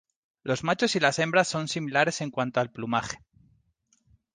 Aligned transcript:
Los 0.41 0.63
machos 0.63 0.95
y 0.95 0.99
las 0.99 1.19
hembras 1.19 1.47
son 1.47 1.67
similares 1.67 2.21
en 2.21 2.31
cuanto 2.31 2.59
al 2.59 2.71
plumaje. 2.71 3.19